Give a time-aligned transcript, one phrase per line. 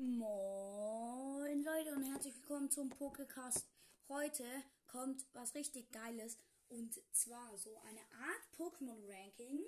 [0.00, 3.66] Moin Leute und herzlich willkommen zum Pokecast.
[4.08, 4.44] Heute
[4.86, 9.60] kommt was richtig Geiles und zwar so eine Art Pokémon Ranking.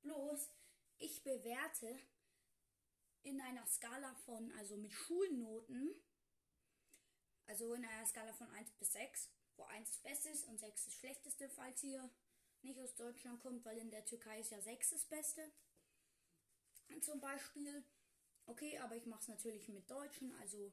[0.00, 0.50] Bloß
[0.98, 1.96] ich bewerte
[3.22, 5.94] in einer Skala von, also mit Schulnoten,
[7.46, 10.86] also in einer Skala von 1 bis 6, wo 1 das Beste ist und 6
[10.86, 12.10] das Schlechteste, falls ihr
[12.62, 15.52] nicht aus Deutschland kommt, weil in der Türkei ist ja 6 das Beste.
[17.00, 17.84] Zum Beispiel
[18.46, 20.32] Okay, aber ich mache es natürlich mit Deutschen.
[20.40, 20.72] Also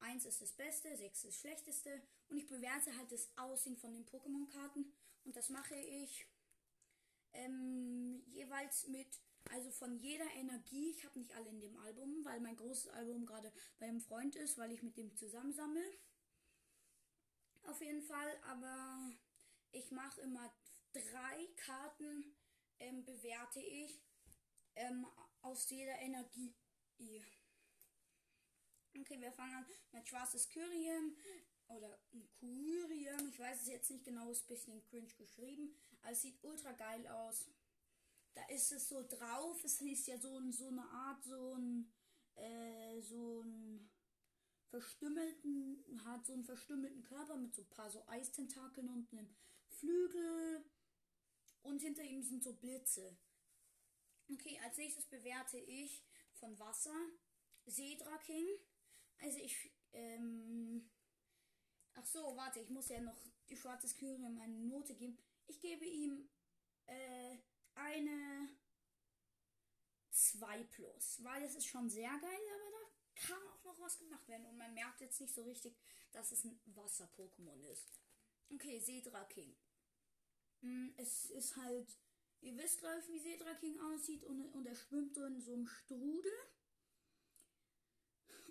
[0.00, 2.02] 1 ist das Beste, 6 ist das Schlechteste.
[2.28, 4.92] Und ich bewerte halt das Aussehen von den Pokémon-Karten.
[5.24, 6.26] Und das mache ich
[7.32, 9.08] ähm, jeweils mit,
[9.50, 10.90] also von jeder Energie.
[10.90, 14.36] Ich habe nicht alle in dem Album, weil mein großes Album gerade bei einem Freund
[14.36, 15.82] ist, weil ich mit dem zusammensammle.
[17.64, 19.12] Auf jeden Fall, aber
[19.72, 20.50] ich mache immer
[20.92, 22.36] drei Karten,
[22.78, 24.00] ähm, bewerte ich
[24.76, 25.06] ähm,
[25.42, 26.54] aus jeder Energie
[27.00, 27.22] I.
[28.96, 31.16] Okay, wir fangen an mit schwarzes Kyrium
[31.68, 31.98] oder
[32.38, 33.28] Kyrium.
[33.28, 36.72] Ich weiß es jetzt nicht genau, ist ein bisschen cringe geschrieben, aber es sieht ultra
[36.72, 37.46] geil aus.
[38.34, 39.62] Da ist es so drauf.
[39.64, 41.92] Es ist ja so, so eine Art, so ein,
[42.34, 43.90] äh, so ein
[44.68, 49.34] verstümmelten, hat so einen verstümmelten Körper mit so ein paar so Eistentakeln und einem
[49.68, 50.64] Flügel.
[51.62, 53.16] Und hinter ihm sind so Blitze.
[54.30, 56.07] Okay, als nächstes bewerte ich
[56.38, 56.94] von Wasser
[57.66, 58.46] Sedra King.
[59.18, 60.90] Also ich, ähm,
[61.94, 65.18] ach so, warte, ich muss ja noch die schwarze Kyrium eine Note geben.
[65.46, 66.28] Ich gebe ihm,
[66.86, 67.38] äh,
[67.74, 68.48] eine
[70.10, 74.26] 2 plus, weil es ist schon sehr geil, aber da kann auch noch was gemacht
[74.28, 75.76] werden und man merkt jetzt nicht so richtig,
[76.12, 77.92] dass es ein Wasser-Pokémon ist.
[78.50, 79.56] Okay, Sedra King.
[80.60, 81.98] Hm, es ist halt
[82.40, 85.66] Ihr wisst, glaube wie Sedra King aussieht und, und er schwimmt so in so einem
[85.66, 86.32] Strudel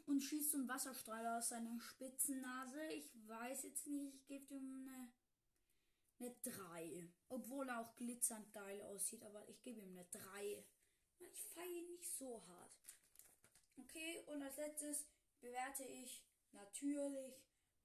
[0.05, 2.81] und schießt so einen Wasserstrahl aus seiner spitzen Nase.
[2.93, 5.11] Ich weiß jetzt nicht, ich gebe ihm eine,
[6.19, 7.13] eine 3.
[7.29, 10.65] Obwohl er auch glitzernd geil aussieht, aber ich gebe ihm eine 3.
[11.19, 12.73] Ich feiere ihn nicht so hart.
[13.77, 15.07] Okay, und als letztes
[15.39, 17.35] bewerte ich natürlich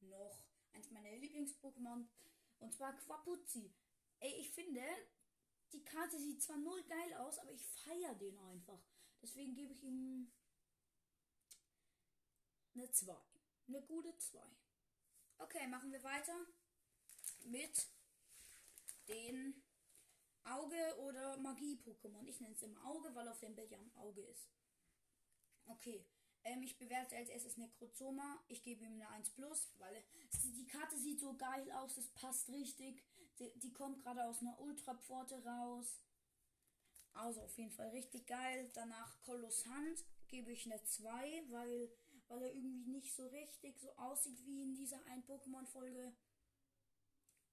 [0.01, 2.07] noch eins meiner Lieblings-Pokémon
[2.61, 3.75] und zwar Quapuzzi.
[4.21, 4.83] Ey, ich finde,
[5.73, 8.81] die Karte sieht zwar null geil aus, aber ich feiere den einfach.
[9.21, 10.33] Deswegen gebe ich ihm
[12.75, 13.17] eine 2.
[13.69, 14.41] Eine gute 2.
[15.39, 16.47] Okay, machen wir weiter
[17.45, 17.89] mit
[19.09, 19.63] den
[20.45, 22.27] Auge- oder Magie-Pokémon.
[22.27, 24.49] Ich nenne es immer Auge, weil auf dem Bild ja ein Auge ist.
[25.67, 26.05] Okay,
[26.45, 28.43] ähm, ich bewerte als erstes Necrozoma.
[28.49, 30.05] Ich gebe ihm eine 1 plus, weil
[30.43, 31.97] die Karte sieht so geil aus.
[31.97, 33.03] Es passt richtig.
[33.39, 36.01] Die, die kommt gerade aus einer Ultrapforte raus.
[37.15, 38.71] Also auf jeden Fall richtig geil.
[38.75, 41.93] Danach Kolossant gebe ich eine 2, weil,
[42.29, 46.15] weil er irgendwie nicht so richtig so aussieht wie in dieser ein Pokémon-Folge.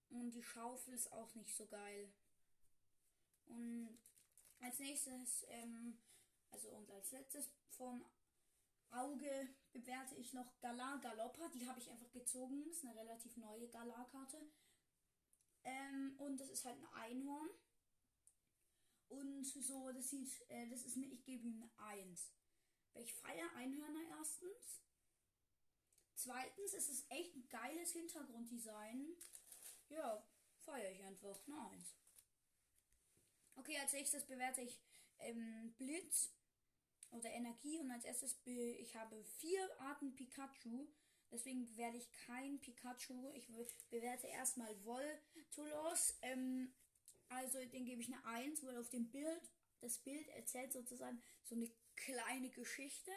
[0.10, 2.12] Und die Schaufel ist auch nicht so geil.
[3.46, 3.98] Und
[4.60, 6.00] als nächstes, ähm,
[6.52, 8.04] also und als letztes von
[8.92, 11.50] Auge bewerte ich noch Galar Galoppa.
[11.50, 12.66] Die habe ich einfach gezogen.
[12.70, 14.38] Ist eine relativ neue Galar-Karte.
[15.64, 17.50] Ähm, und das ist halt ein Einhorn.
[19.10, 22.32] Und so, das sieht, äh, das ist eine, ich gebe ihm eine 1.
[22.94, 24.82] Weil ich feiere Einhörner erstens.
[26.16, 29.16] Zweitens ist es echt ein geiles Hintergrunddesign.
[29.90, 30.28] Ja,
[30.60, 31.96] feiere ich einfach eine 1.
[33.56, 34.80] Okay, als nächstes bewerte ich
[35.20, 36.34] ähm, Blitz
[37.12, 40.88] oder Energie und als erstes ich habe vier Arten Pikachu.
[41.32, 43.32] Deswegen werde ich kein Pikachu.
[43.34, 43.48] Ich
[43.90, 46.18] bewerte erstmal Voltolos.
[46.22, 46.74] Ähm,
[47.30, 51.56] also den gebe ich eine 1, weil auf dem Bild, das Bild erzählt sozusagen so
[51.56, 53.12] eine kleine Geschichte.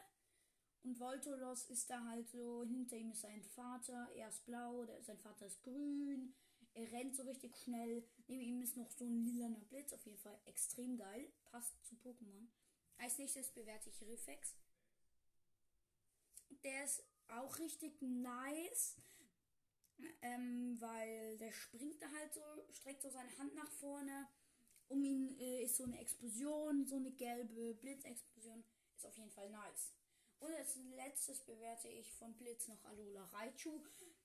[0.84, 5.02] Und Voltolos ist da halt so, hinter ihm ist sein Vater, er ist blau, der,
[5.04, 6.34] sein Vater ist grün,
[6.74, 8.04] er rennt so richtig schnell.
[8.26, 11.94] Neben ihm ist noch so ein lilaner Blitz, auf jeden Fall extrem geil, passt zu
[11.96, 12.48] Pokémon.
[12.98, 14.56] Als nächstes bewerte ich Reflex.
[16.64, 18.96] Der ist auch richtig nice,
[20.22, 22.42] ähm, weil der springt da halt so,
[22.72, 24.28] streckt so seine Hand nach vorne.
[24.88, 28.64] Um ihn äh, ist so eine Explosion, so eine gelbe Blitzexplosion.
[28.96, 29.92] Ist auf jeden Fall nice.
[30.38, 33.80] Und als letztes bewerte ich von Blitz noch Alola Raichu.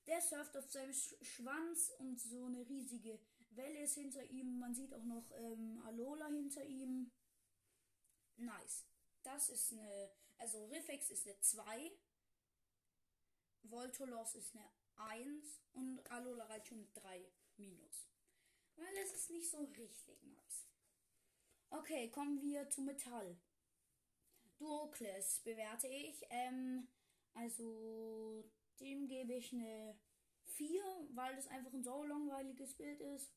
[0.06, 4.58] Der surft auf seinem Schwanz und so eine riesige Welle ist hinter ihm.
[4.58, 7.12] Man sieht auch noch ähm, Alola hinter ihm
[8.36, 8.84] nice.
[9.22, 11.92] Das ist eine, also Riffex ist eine 2,
[13.62, 18.08] Voltolos ist eine 1 und Alola Raichu eine 3 minus.
[18.76, 20.66] Weil es ist nicht so richtig nice.
[21.70, 23.38] Okay, kommen wir zu Metall.
[24.58, 26.22] Duokles bewerte ich.
[26.30, 26.88] Ähm,
[27.34, 28.50] Also
[28.80, 29.98] dem gebe ich eine
[30.46, 30.82] 4,
[31.14, 33.32] weil das einfach ein so langweiliges Bild ist.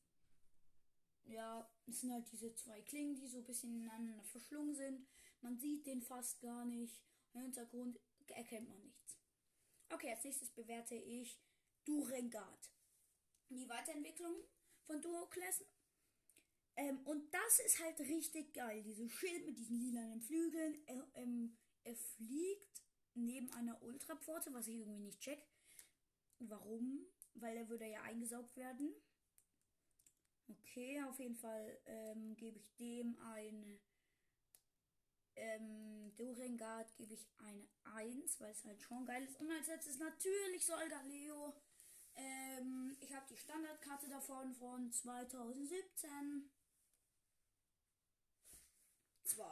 [1.24, 5.06] Ja, es sind halt diese zwei Klingen, die so ein bisschen ineinander verschlungen sind.
[5.40, 7.00] Man sieht den fast gar nicht.
[7.34, 8.91] Im Hintergrund erkennt man nichts.
[9.92, 11.38] Okay, als nächstes bewerte ich
[11.84, 12.72] Durengard.
[13.50, 14.34] Die Weiterentwicklung
[14.84, 15.64] von Duoclass.
[16.76, 18.82] Ähm, und das ist halt richtig geil.
[18.82, 20.82] Dieses Schild mit diesen lilanen Flügeln.
[20.86, 22.82] Er, ähm, er fliegt
[23.14, 25.46] neben einer Ultrapforte, was ich irgendwie nicht check.
[26.38, 27.06] Warum?
[27.34, 28.94] Weil er würde ja eingesaugt werden.
[30.48, 33.78] Okay, auf jeden Fall ähm, gebe ich dem eine.
[36.16, 39.40] Durengard gebe ich eine 1, weil es halt schon geil ist.
[39.40, 41.54] Und als letztes natürlich Soldaleo.
[42.14, 46.50] Ähm, ich habe die Standardkarte davon von 2017.
[49.24, 49.44] 2.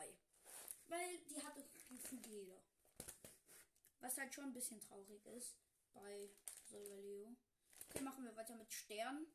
[0.88, 2.60] Weil die hatte gefühlt jeder.
[4.00, 5.56] Was halt schon ein bisschen traurig ist
[5.92, 6.30] bei
[6.66, 7.36] Soldaleo.
[7.88, 9.26] Okay, machen wir weiter mit Stern.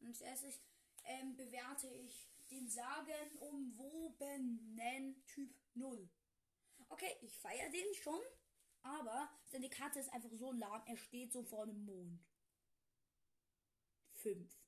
[0.00, 0.60] Und als erstes
[1.04, 6.08] ähm, bewerte ich den sagenumwobenen Typ 0.
[6.88, 8.20] Okay, ich feiere den schon,
[8.82, 12.24] aber seine Karte ist einfach so lahm, er steht so vor dem Mond.
[14.24, 14.64] 5.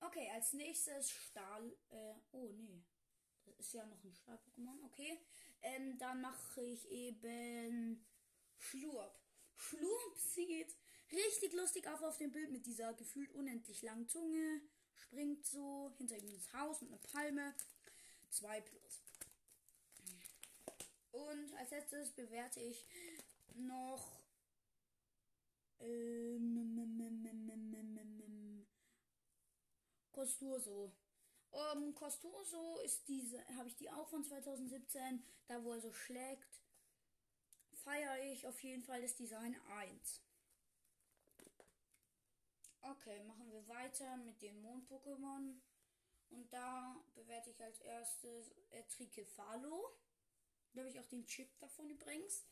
[0.00, 1.76] Okay, als nächstes Stahl.
[1.90, 2.84] Äh, oh nee.
[3.46, 4.84] Das ist ja noch ein Stahl-Pokémon.
[4.84, 5.18] Okay.
[5.62, 8.04] Ähm, dann mache ich eben
[8.58, 9.18] Schlurp.
[9.56, 10.76] Schlurp sieht
[11.12, 14.60] richtig lustig auf auf dem Bild mit dieser gefühlt unendlich langen Zunge.
[14.94, 17.54] Springt so hinter ihm ins Haus mit einer Palme.
[18.30, 19.03] 2 plus.
[21.14, 22.84] Und als letztes bewerte ich
[23.54, 24.20] noch
[25.78, 26.74] ähm,
[30.10, 30.92] Costurso.
[31.50, 36.60] Um, Costurso ist diese, habe ich die auch von 2017, da wo er so schlägt.
[37.84, 40.20] Feiere ich auf jeden Fall das Design 1.
[42.80, 45.60] Okay, machen wir weiter mit den Mond-Pokémon.
[46.30, 48.52] Und da bewerte ich als erstes
[48.88, 49.96] Trikefalo.
[50.74, 52.44] Da habe ich auch den Chip davon übrigens.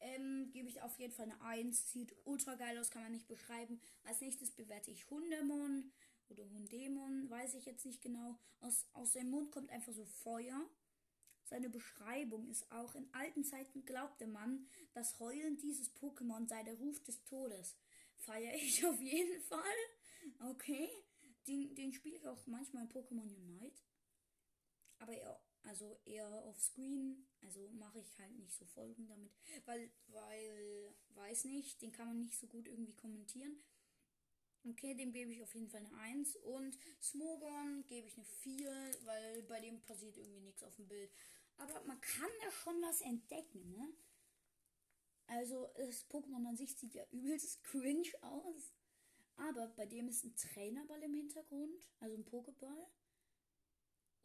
[0.00, 1.92] Ähm, gebe ich auf jeden Fall eine 1.
[1.92, 3.80] Sieht ultra geil aus, kann man nicht beschreiben.
[4.04, 5.92] Als nächstes bewerte ich Hundemon
[6.28, 8.38] oder Hundemon, weiß ich jetzt nicht genau.
[8.60, 10.64] Aus, aus seinem Mund kommt einfach so Feuer.
[11.44, 16.74] Seine Beschreibung ist auch, in alten Zeiten glaubte man, das Heulen dieses Pokémon sei der
[16.74, 17.74] Ruf des Todes
[18.20, 19.60] feiere ich auf jeden Fall.
[20.50, 20.88] Okay.
[21.46, 23.82] Den, den spiele ich auch manchmal in Pokémon Unite.
[25.00, 27.26] Aber eher, also eher auf Screen.
[27.42, 29.32] Also mache ich halt nicht so Folgen damit.
[29.66, 33.62] Weil, weil, weiß nicht, den kann man nicht so gut irgendwie kommentieren.
[34.62, 36.36] Okay, dem gebe ich auf jeden Fall eine 1.
[36.36, 38.70] Und Smogon gebe ich eine 4,
[39.04, 41.10] weil bei dem passiert irgendwie nichts auf dem Bild.
[41.56, 43.92] Aber man kann ja schon was entdecken, ne?
[45.26, 48.74] Also das Pokémon an sich sieht ja übelst cringe aus.
[49.36, 52.86] Aber bei dem ist ein Trainerball im Hintergrund, also ein Pokéball.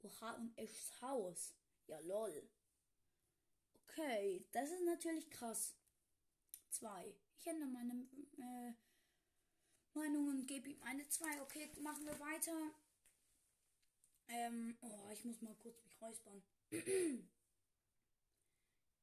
[0.05, 1.55] Oha, und echtes Haus.
[1.87, 2.47] Ja, lol.
[3.73, 5.75] Okay, das ist natürlich krass.
[6.69, 7.15] Zwei.
[7.37, 8.07] Ich ändere meine
[8.37, 8.73] äh,
[9.93, 11.41] Meinung und gebe ihm eine zwei.
[11.41, 12.71] Okay, machen wir weiter.
[14.27, 16.43] Ähm, oh, ich muss mal kurz mich räuspern.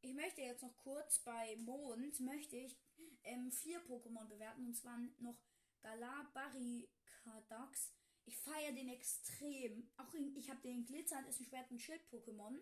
[0.05, 2.77] Ich möchte jetzt noch kurz bei Mond, möchte ich
[3.23, 4.67] ähm, vier Pokémon bewerten.
[4.67, 5.39] Und zwar noch
[5.81, 7.93] Galabarikadax.
[8.25, 9.91] Ich feiere den extrem.
[9.97, 12.59] Auch in, ich habe den Glitzern ist ein Schwert- und Schild-Pokémon.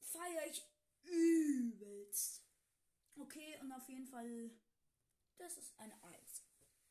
[0.00, 0.62] Feiere ich
[1.04, 2.44] übelst.
[3.16, 4.50] Okay, und auf jeden Fall,
[5.38, 6.44] das ist eine Eins.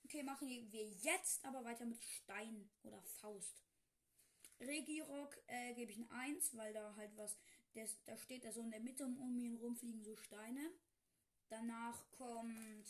[0.04, 3.64] Okay, machen wir jetzt aber weiter mit Stein oder Faust.
[4.60, 7.38] Regirock äh, gebe ich ein 1, weil da halt was
[7.76, 10.72] das, da steht er so in der Mitte und um ihn rum fliegen so Steine.
[11.50, 12.88] Danach kommt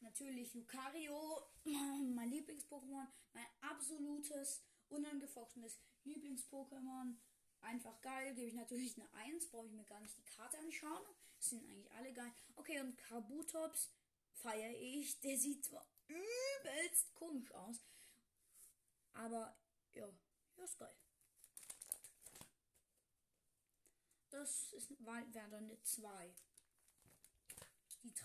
[0.00, 7.16] natürlich Lucario, mein Lieblings-Pokémon, mein absolutes, unangefochtenes Lieblings-Pokémon.
[7.60, 11.02] Einfach geil, gebe ich natürlich eine 1, brauche ich mir gar nicht die Karte anschauen.
[11.38, 12.32] Das sind eigentlich alle geil.
[12.54, 13.90] Okay, und Kabutops
[14.32, 15.18] feiere ich.
[15.20, 17.80] Der sieht zwar übelst komisch aus,
[19.14, 19.56] aber
[19.94, 20.08] ja,
[20.56, 20.94] ja ist geil.
[24.30, 26.34] Das wäre dann eine 2.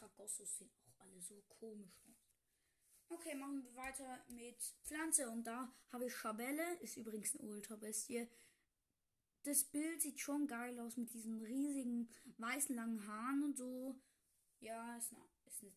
[0.02, 2.28] Die Tragossos sehen auch alle so komisch aus.
[3.10, 5.30] Okay, machen wir weiter mit Pflanze.
[5.30, 6.80] Und da habe ich Schabelle.
[6.80, 8.28] Ist übrigens eine Ultra-Bestie.
[9.44, 14.02] Das Bild sieht schon geil aus mit diesen riesigen weißen langen Haaren und so.
[14.60, 15.74] Ja, ist eine, ist eine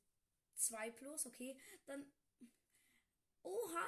[0.54, 1.59] 2 plus, okay.
[1.85, 2.11] Dann.
[3.43, 3.87] Oha!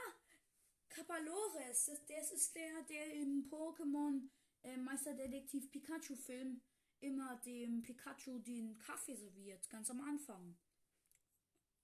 [0.90, 1.87] Kapalores.
[1.87, 4.28] Das, das ist der, der im Pokémon
[4.62, 6.61] äh, Meisterdetektiv Pikachu-Film
[7.00, 10.57] immer dem Pikachu den Kaffee serviert, ganz am Anfang.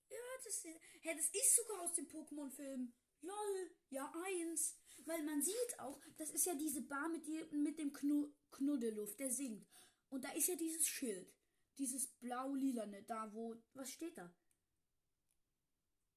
[0.09, 2.93] Ja, das, hey, das ist sogar aus dem Pokémon-Film.
[3.21, 4.77] Lol, ja, eins.
[5.05, 9.19] Weil man sieht auch, das ist ja diese Bar mit, die, mit dem Knu Knuddeluft,
[9.19, 9.67] der singt.
[10.09, 11.33] Und da ist ja dieses Schild.
[11.79, 14.31] Dieses blau-lilane, da wo, was steht da?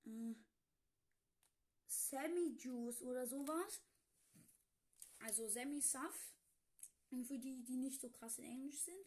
[0.05, 0.35] Äh,
[1.87, 3.81] Sammy Juice oder sowas.
[5.21, 6.36] Also Sammy Saf.
[7.17, 9.07] Und für die, die nicht so krass in Englisch sind,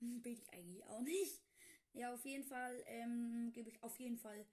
[0.22, 1.42] bin ich eigentlich auch nicht.
[1.92, 4.46] Ja, auf jeden Fall ähm, gebe ich auf jeden Fall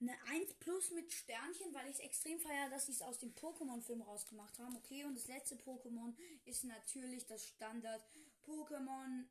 [0.00, 3.34] eine 1 plus mit Sternchen, weil ich es extrem feiere, dass sie es aus dem
[3.34, 4.76] Pokémon-Film rausgemacht haben.
[4.76, 8.04] Okay, und das letzte Pokémon ist natürlich das Standard
[8.44, 9.24] Pokémon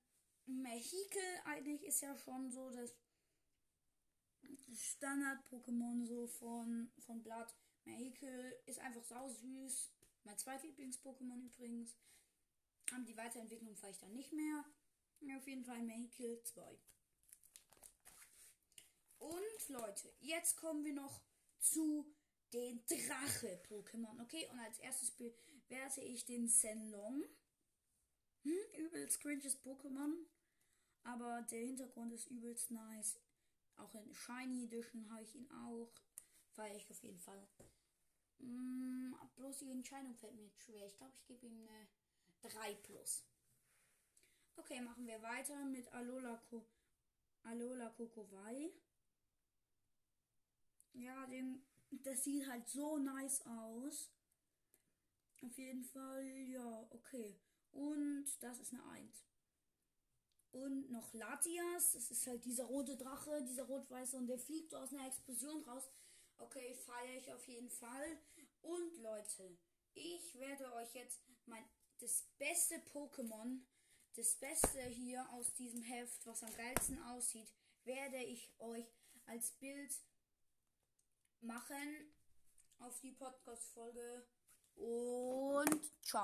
[0.46, 1.22] Mehikel.
[1.44, 2.96] Eigentlich ist ja schon so das
[4.74, 7.54] Standard-Pokémon so von, von Blatt.
[7.84, 9.95] Mehikel ist einfach sau süß.
[10.26, 11.96] Mein zweitlieblings-Pokémon übrigens.
[12.92, 14.66] Haben die Weiterentwicklung vielleicht dann nicht mehr.
[15.38, 16.80] Auf jeden Fall Mehikel 2.
[19.18, 21.22] Und Leute, jetzt kommen wir noch
[21.60, 22.14] zu
[22.54, 24.22] den Drache-Pokémon.
[24.22, 27.24] Okay, und als erstes bewerte ich den Senlong.
[28.44, 30.26] Hm, übelst cringes Pokémon.
[31.04, 33.20] Aber der Hintergrund ist übelst nice.
[33.78, 35.92] Auch in Shiny Edition habe ich ihn auch.
[36.52, 37.48] Feiere ich auf jeden Fall.
[38.40, 40.86] Mm, bloß die Entscheidung fällt mir jetzt schwer.
[40.86, 41.88] Ich glaube, ich gebe ihm eine
[42.42, 43.26] 3 plus.
[44.56, 46.66] Okay, machen wir weiter mit Alola, Ko
[47.44, 48.72] Alola Kokowai.
[50.94, 54.12] Ja, den, das sieht halt so nice aus.
[55.42, 57.38] Auf jeden Fall, ja, okay.
[57.72, 59.26] Und das ist eine 1.
[60.52, 64.94] Und noch Latias, das ist halt dieser rote Drache, dieser rot-weiße und der fliegt aus
[64.94, 65.90] einer Explosion raus.
[66.38, 68.20] Okay, feiere ich auf jeden Fall.
[68.62, 69.58] Und Leute,
[69.94, 71.64] ich werde euch jetzt mein
[72.00, 73.62] das beste Pokémon,
[74.16, 77.52] das beste hier aus diesem Heft, was am geilsten aussieht,
[77.84, 78.86] werde ich euch
[79.26, 79.94] als Bild
[81.42, 82.14] machen
[82.80, 84.28] auf die Podcast-Folge.
[84.76, 86.24] Und ciao.